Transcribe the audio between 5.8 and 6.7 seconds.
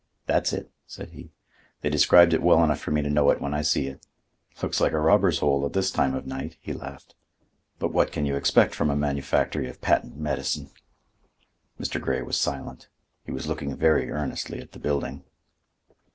time of night,"